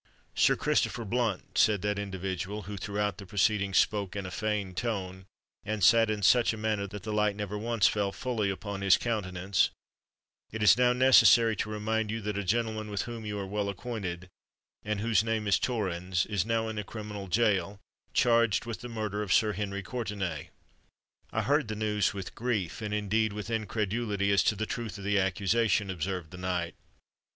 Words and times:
"Sir 0.33 0.55
Christopher 0.55 1.05
Blunt," 1.05 1.59
said 1.59 1.83
that 1.83 1.99
individual, 1.99 2.63
who 2.63 2.75
throughout 2.75 3.19
the 3.19 3.25
proceedings 3.27 3.77
spoke 3.77 4.15
in 4.15 4.25
a 4.25 4.31
feigned 4.31 4.75
tone, 4.75 5.27
and 5.63 5.83
sate 5.83 6.09
in 6.09 6.23
such 6.23 6.53
a 6.53 6.57
manner 6.57 6.87
that 6.87 7.03
the 7.03 7.13
light 7.13 7.35
never 7.35 7.55
once 7.55 7.85
fell 7.87 8.11
fully 8.11 8.49
upon 8.49 8.81
his 8.81 8.97
countenance, 8.97 9.69
"it 10.51 10.63
is 10.63 10.75
now 10.75 10.91
necessary 10.91 11.55
to 11.57 11.69
remind 11.69 12.09
you 12.09 12.19
that 12.19 12.35
a 12.35 12.43
gentleman 12.43 12.89
with 12.89 13.03
whom 13.03 13.27
you 13.27 13.37
are 13.37 13.45
well 13.45 13.69
acquainted, 13.69 14.27
and 14.83 15.01
whose 15.01 15.23
name 15.23 15.45
is 15.45 15.59
Torrens, 15.59 16.25
is 16.25 16.47
now 16.47 16.67
in 16.67 16.79
a 16.79 16.83
criminal 16.83 17.27
gaol, 17.27 17.79
charged 18.11 18.65
with 18.65 18.81
the 18.81 18.89
murder 18.89 19.21
of 19.21 19.31
Sir 19.31 19.53
Henry 19.53 19.83
Courtenay." 19.83 20.49
"I 21.31 21.43
heard 21.43 21.67
the 21.67 21.75
news 21.75 22.11
with 22.11 22.33
grief, 22.33 22.81
and 22.81 22.91
indeed 22.91 23.33
with 23.33 23.51
incredulity 23.51 24.31
as 24.31 24.41
to 24.45 24.55
the 24.55 24.65
truth 24.65 24.97
of 24.97 25.03
the 25.03 25.19
accusation," 25.19 25.91
observed 25.91 26.31
the 26.31 26.37
knight. 26.39 26.73